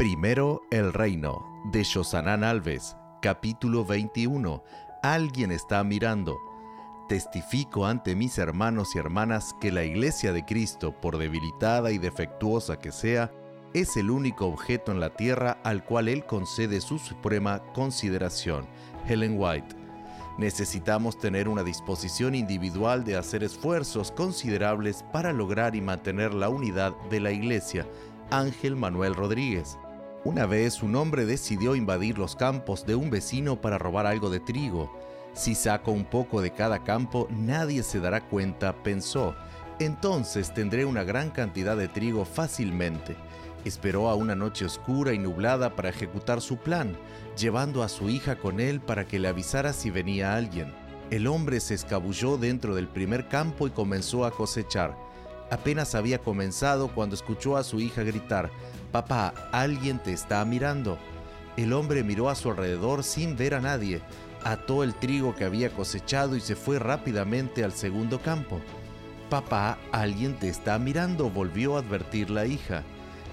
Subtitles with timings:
[0.00, 4.64] Primero el reino, de Josanán Alves, capítulo 21.
[5.02, 6.38] Alguien está mirando.
[7.06, 12.78] Testifico ante mis hermanos y hermanas que la Iglesia de Cristo, por debilitada y defectuosa
[12.78, 13.30] que sea,
[13.74, 18.64] es el único objeto en la tierra al cual Él concede su suprema consideración.
[19.06, 19.76] Helen White.
[20.38, 26.96] Necesitamos tener una disposición individual de hacer esfuerzos considerables para lograr y mantener la unidad
[27.10, 27.86] de la Iglesia.
[28.30, 29.76] Ángel Manuel Rodríguez.
[30.22, 34.38] Una vez un hombre decidió invadir los campos de un vecino para robar algo de
[34.38, 34.92] trigo.
[35.32, 39.34] Si saco un poco de cada campo, nadie se dará cuenta, pensó.
[39.78, 43.16] Entonces tendré una gran cantidad de trigo fácilmente.
[43.64, 46.98] Esperó a una noche oscura y nublada para ejecutar su plan,
[47.38, 50.74] llevando a su hija con él para que le avisara si venía alguien.
[51.10, 54.94] El hombre se escabulló dentro del primer campo y comenzó a cosechar.
[55.50, 58.50] Apenas había comenzado cuando escuchó a su hija gritar,
[58.92, 60.98] Papá, alguien te está mirando.
[61.56, 64.00] El hombre miró a su alrededor sin ver a nadie,
[64.44, 68.60] ató el trigo que había cosechado y se fue rápidamente al segundo campo.
[69.28, 72.82] Papá, alguien te está mirando, volvió a advertir la hija.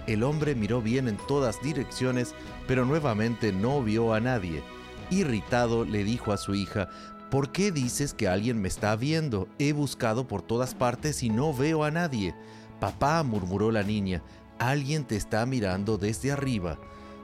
[0.06, 2.36] El hombre miró bien en todas direcciones,
[2.68, 4.64] pero nuevamente no vio a nadie.
[5.10, 6.90] Irritado le dijo a su hija,
[7.32, 9.50] ¿Por qué dices que alguien me está viendo?
[9.60, 12.34] He buscado por todas partes y no veo a nadie.
[12.80, 14.24] Papá, murmuró la niña,
[14.60, 16.80] alguien te está mirando desde arriba.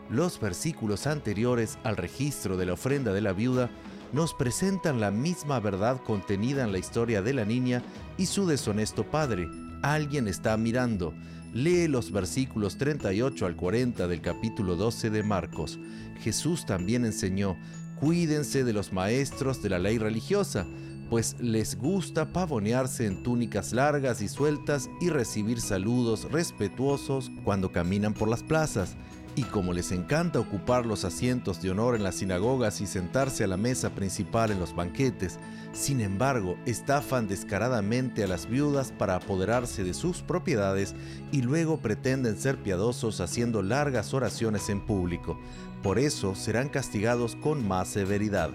[0.10, 3.70] Los versículos anteriores al registro de la ofrenda de la viuda
[4.12, 7.82] nos presentan la misma verdad contenida en la historia de la niña
[8.18, 9.48] y su deshonesto padre.
[9.84, 11.14] Alguien está mirando.
[11.54, 15.80] Lee los versículos 38 al 40 del capítulo 12 de Marcos.
[16.20, 17.58] Jesús también enseñó,
[18.04, 20.66] Cuídense de los maestros de la ley religiosa,
[21.10, 28.14] pues les gusta pavonearse en túnicas largas y sueltas y recibir saludos respetuosos cuando caminan
[28.14, 28.98] por las plazas.
[29.36, 33.48] Y como les encanta ocupar los asientos de honor en las sinagogas y sentarse a
[33.48, 35.40] la mesa principal en los banquetes,
[35.72, 40.94] sin embargo, estafan descaradamente a las viudas para apoderarse de sus propiedades
[41.32, 45.40] y luego pretenden ser piadosos haciendo largas oraciones en público.
[45.82, 48.52] Por eso serán castigados con más severidad.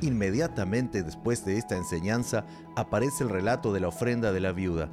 [0.00, 2.44] Inmediatamente después de esta enseñanza
[2.74, 4.90] aparece el relato de la ofrenda de la viuda.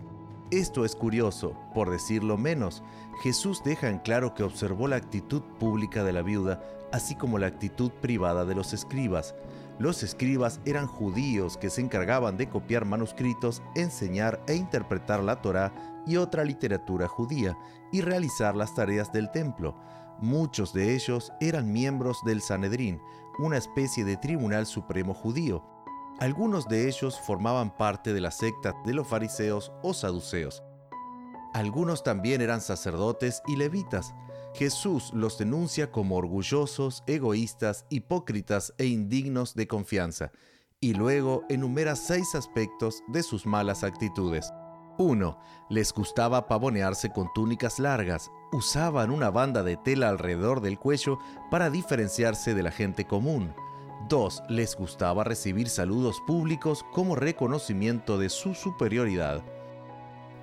[0.52, 2.84] Esto es curioso, por decirlo menos.
[3.24, 6.62] Jesús deja en claro que observó la actitud pública de la viuda,
[6.92, 9.34] así como la actitud privada de los escribas.
[9.80, 15.74] Los escribas eran judíos que se encargaban de copiar manuscritos, enseñar e interpretar la Torá
[16.06, 17.58] y otra literatura judía,
[17.92, 19.76] y realizar las tareas del templo.
[20.20, 23.02] Muchos de ellos eran miembros del Sanedrín,
[23.40, 25.75] una especie de tribunal supremo judío.
[26.20, 30.64] Algunos de ellos formaban parte de la secta de los fariseos o saduceos.
[31.54, 34.14] Algunos también eran sacerdotes y levitas.
[34.54, 40.32] Jesús los denuncia como orgullosos, egoístas, hipócritas e indignos de confianza,
[40.80, 44.54] y luego enumera seis aspectos de sus malas actitudes.
[44.98, 45.38] 1.
[45.70, 51.20] Les gustaba pavonearse con túnicas largas, usaban una banda de tela alrededor del cuello
[51.52, 53.54] para diferenciarse de la gente común.
[54.08, 54.44] 2.
[54.50, 59.42] Les gustaba recibir saludos públicos como reconocimiento de su superioridad.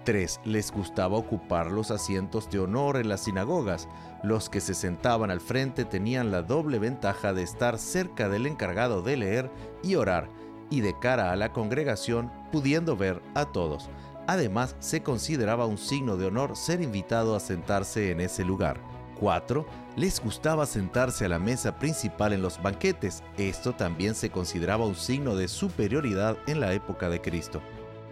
[0.04, 0.40] 3.
[0.44, 3.88] Les gustaba ocupar los asientos de honor en las sinagogas.
[4.24, 9.00] Los que se sentaban al frente tenían la doble ventaja de estar cerca del encargado
[9.00, 9.50] de leer
[9.84, 10.28] y orar,
[10.68, 13.90] y de cara a la congregación pudiendo ver a todos.
[14.26, 18.91] Además, se consideraba un signo de honor ser invitado a sentarse en ese lugar.
[19.22, 19.64] 4.
[19.94, 23.22] Les gustaba sentarse a la mesa principal en los banquetes.
[23.38, 27.62] Esto también se consideraba un signo de superioridad en la época de Cristo.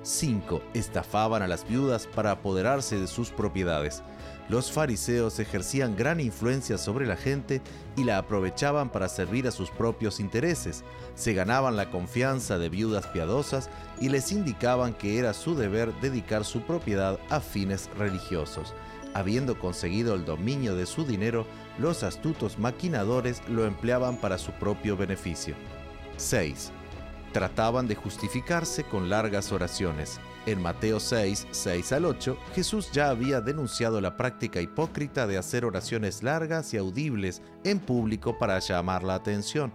[0.02, 0.62] 5.
[0.72, 4.04] Estafaban a las viudas para apoderarse de sus propiedades.
[4.48, 7.60] Los fariseos ejercían gran influencia sobre la gente
[7.96, 10.84] y la aprovechaban para servir a sus propios intereses.
[11.16, 13.68] Se ganaban la confianza de viudas piadosas
[14.00, 18.74] y les indicaban que era su deber dedicar su propiedad a fines religiosos.
[19.14, 21.46] Habiendo conseguido el dominio de su dinero,
[21.78, 25.54] los astutos maquinadores lo empleaban para su propio beneficio.
[26.16, 26.72] 6
[27.32, 30.20] trataban de justificarse con largas oraciones.
[30.46, 35.64] En Mateo 6, 6 al 8, Jesús ya había denunciado la práctica hipócrita de hacer
[35.64, 39.72] oraciones largas y audibles en público para llamar la atención.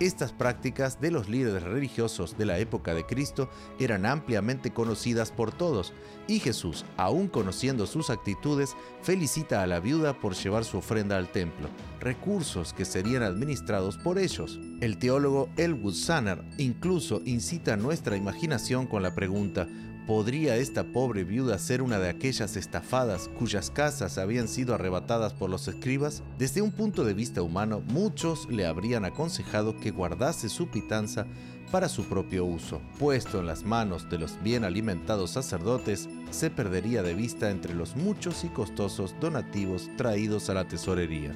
[0.00, 5.52] Estas prácticas de los líderes religiosos de la época de Cristo eran ampliamente conocidas por
[5.52, 5.92] todos,
[6.26, 11.28] y Jesús, aun conociendo sus actitudes, felicita a la viuda por llevar su ofrenda al
[11.28, 11.68] templo,
[12.00, 14.58] recursos que serían administrados por ellos.
[14.80, 19.68] El teólogo Elwood Sanner incluso incita nuestra imaginación con la pregunta,
[20.06, 25.50] ¿Podría esta pobre viuda ser una de aquellas estafadas cuyas casas habían sido arrebatadas por
[25.50, 26.22] los escribas?
[26.38, 31.26] Desde un punto de vista humano, muchos le habrían aconsejado que guardase su pitanza
[31.70, 32.80] para su propio uso.
[32.98, 37.94] Puesto en las manos de los bien alimentados sacerdotes, se perdería de vista entre los
[37.94, 41.32] muchos y costosos donativos traídos a la tesorería.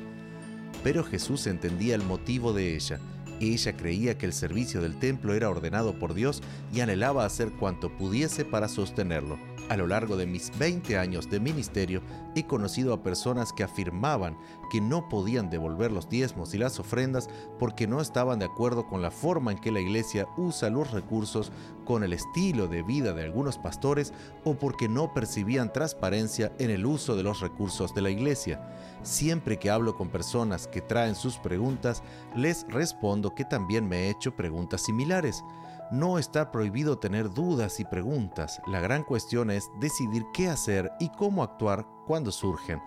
[0.82, 2.98] Pero Jesús entendía el motivo de ella
[3.40, 6.42] ella creía que el servicio del templo era ordenado por Dios
[6.72, 9.38] y anhelaba hacer cuanto pudiese para sostenerlo.
[9.70, 12.02] A lo largo de mis 20 años de ministerio
[12.34, 14.36] he conocido a personas que afirmaban
[14.70, 19.00] que no podían devolver los diezmos y las ofrendas porque no estaban de acuerdo con
[19.00, 21.50] la forma en que la iglesia usa los recursos,
[21.86, 24.12] con el estilo de vida de algunos pastores
[24.44, 28.60] o porque no percibían transparencia en el uso de los recursos de la iglesia.
[29.02, 32.02] Siempre que hablo con personas que traen sus preguntas,
[32.36, 35.42] les respondo que también me he hecho preguntas similares.
[35.90, 41.10] No está prohibido tener dudas y preguntas, la gran cuestión es decidir qué hacer y
[41.10, 42.80] cómo actuar cuando surgen.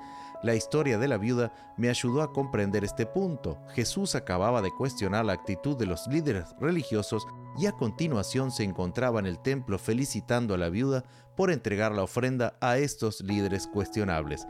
[0.43, 3.57] La historia de la viuda me ayudó a comprender este punto.
[3.69, 7.25] Jesús acababa de cuestionar la actitud de los líderes religiosos
[7.57, 11.03] y a continuación se encontraba en el templo felicitando a la viuda
[11.35, 14.47] por entregar la ofrenda a estos líderes cuestionables.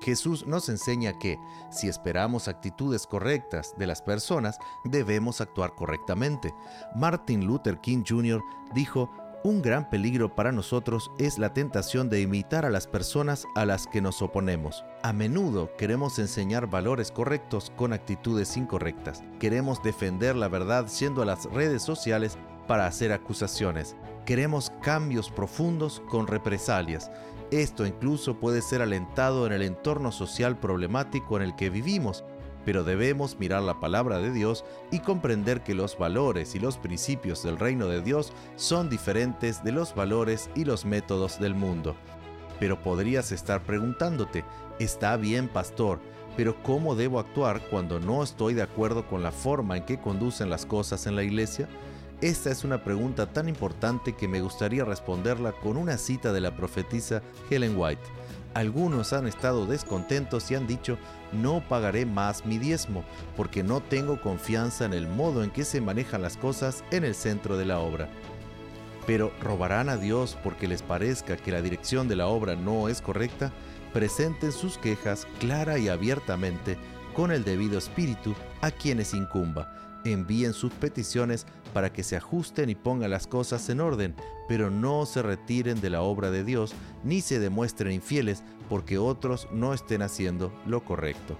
[0.00, 1.38] Jesús nos enseña que,
[1.70, 6.54] si esperamos actitudes correctas de las personas, debemos actuar correctamente.
[6.94, 8.42] Martin Luther King Jr.
[8.74, 9.10] dijo,
[9.46, 13.86] un gran peligro para nosotros es la tentación de imitar a las personas a las
[13.86, 14.84] que nos oponemos.
[15.04, 19.22] A menudo queremos enseñar valores correctos con actitudes incorrectas.
[19.38, 23.94] Queremos defender la verdad yendo a las redes sociales para hacer acusaciones.
[24.24, 27.10] Queremos cambios profundos con represalias.
[27.50, 32.24] Esto incluso puede ser alentado en el entorno social problemático en el que vivimos,
[32.64, 37.44] pero debemos mirar la palabra de Dios y comprender que los valores y los principios
[37.44, 41.94] del reino de Dios son diferentes de los valores y los métodos del mundo.
[42.58, 44.44] Pero podrías estar preguntándote,
[44.80, 46.00] está bien pastor,
[46.36, 50.50] pero ¿cómo debo actuar cuando no estoy de acuerdo con la forma en que conducen
[50.50, 51.68] las cosas en la iglesia?
[52.22, 56.56] Esta es una pregunta tan importante que me gustaría responderla con una cita de la
[56.56, 57.20] profetisa
[57.50, 58.00] Helen White.
[58.54, 60.96] Algunos han estado descontentos y han dicho,
[61.32, 63.04] no pagaré más mi diezmo,
[63.36, 67.14] porque no tengo confianza en el modo en que se manejan las cosas en el
[67.14, 68.08] centro de la obra.
[69.06, 73.02] Pero ¿robarán a Dios porque les parezca que la dirección de la obra no es
[73.02, 73.52] correcta?
[73.92, 76.78] Presenten sus quejas clara y abiertamente
[77.12, 82.74] con el debido espíritu a quienes incumba envíen sus peticiones para que se ajusten y
[82.74, 84.14] pongan las cosas en orden,
[84.48, 86.74] pero no se retiren de la obra de Dios
[87.04, 91.36] ni se demuestren infieles porque otros no estén haciendo lo correcto.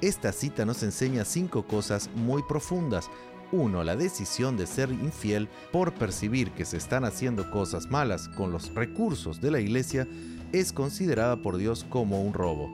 [0.00, 3.10] Esta cita nos enseña cinco cosas muy profundas.
[3.52, 8.52] Uno, La decisión de ser infiel por percibir que se están haciendo cosas malas con
[8.52, 10.06] los recursos de la iglesia
[10.52, 12.70] es considerada por Dios como un robo.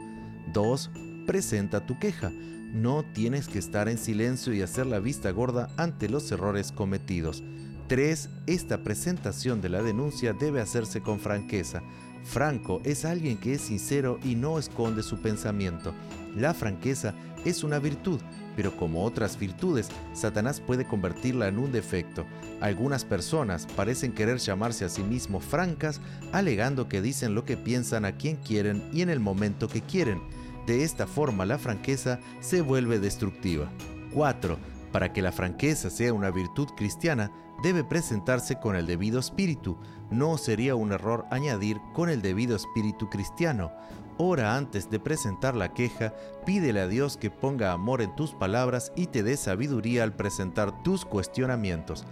[0.53, 0.91] 2.
[1.27, 2.31] Presenta tu queja.
[2.73, 7.43] No tienes que estar en silencio y hacer la vista gorda ante los errores cometidos.
[7.89, 8.29] 3.
[8.47, 11.83] Esta presentación de la denuncia debe hacerse con franqueza.
[12.25, 15.95] Franco es alguien que es sincero y no esconde su pensamiento.
[16.37, 17.15] La franqueza
[17.45, 18.21] es una virtud,
[18.57, 22.27] pero como otras virtudes, Satanás puede convertirla en un defecto.
[22.61, 26.01] Algunas personas parecen querer llamarse a sí mismos francas,
[26.33, 30.21] alegando que dicen lo que piensan a quien quieren y en el momento que quieren.
[30.67, 33.71] De esta forma la franqueza se vuelve destructiva.
[34.13, 34.59] 4.
[34.93, 37.31] Para que la franqueza sea una virtud cristiana,
[37.63, 39.79] debe presentarse con el debido espíritu.
[40.11, 43.73] No sería un error añadir con el debido espíritu cristiano.
[44.19, 46.15] Ora antes de presentar la queja,
[46.47, 50.83] pídele a Dios que ponga amor en tus palabras y te dé sabiduría al presentar
[50.83, 52.05] tus cuestionamientos.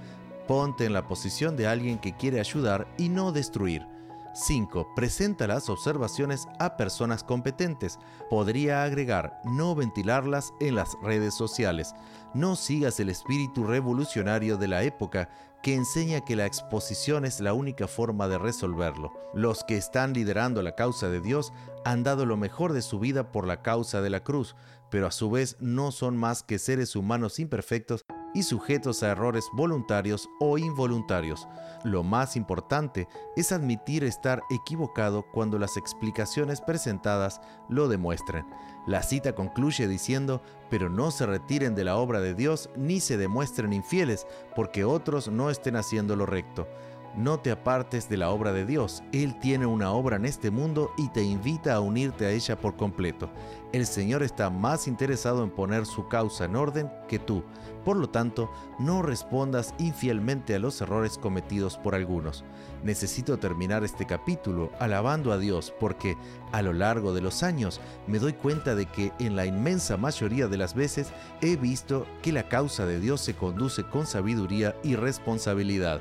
[0.46, 3.86] Ponte en la posición de alguien que quiere ayudar y no destruir.
[4.34, 4.94] 5.
[4.94, 7.98] Presenta las observaciones a personas competentes.
[8.28, 11.94] Podría agregar, no ventilarlas en las redes sociales.
[12.34, 15.30] No sigas el espíritu revolucionario de la época
[15.62, 19.12] que enseña que la exposición es la única forma de resolverlo.
[19.32, 21.52] Los que están liderando la causa de Dios
[21.84, 24.56] han dado lo mejor de su vida por la causa de la cruz,
[24.90, 29.48] pero a su vez no son más que seres humanos imperfectos y sujetos a errores
[29.52, 31.48] voluntarios o involuntarios.
[31.84, 38.46] Lo más importante es admitir estar equivocado cuando las explicaciones presentadas lo demuestren.
[38.86, 43.16] La cita concluye diciendo, pero no se retiren de la obra de Dios ni se
[43.16, 46.68] demuestren infieles porque otros no estén haciendo lo recto.
[47.16, 49.04] No te apartes de la obra de Dios.
[49.12, 52.76] Él tiene una obra en este mundo y te invita a unirte a ella por
[52.76, 53.30] completo.
[53.74, 57.42] El Señor está más interesado en poner su causa en orden que tú.
[57.84, 62.44] Por lo tanto, no respondas infielmente a los errores cometidos por algunos.
[62.84, 66.16] Necesito terminar este capítulo alabando a Dios porque
[66.52, 70.46] a lo largo de los años me doy cuenta de que en la inmensa mayoría
[70.46, 71.08] de las veces
[71.40, 76.00] he visto que la causa de Dios se conduce con sabiduría y responsabilidad.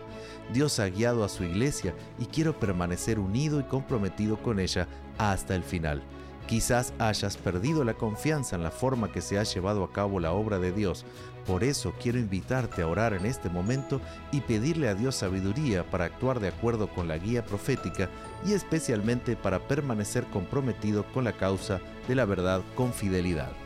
[0.53, 4.87] Dios ha guiado a su iglesia y quiero permanecer unido y comprometido con ella
[5.17, 6.03] hasta el final.
[6.47, 10.33] Quizás hayas perdido la confianza en la forma que se ha llevado a cabo la
[10.33, 11.05] obra de Dios.
[11.47, 16.05] Por eso quiero invitarte a orar en este momento y pedirle a Dios sabiduría para
[16.05, 18.09] actuar de acuerdo con la guía profética
[18.45, 23.62] y especialmente para permanecer comprometido con la causa de la verdad con fidelidad.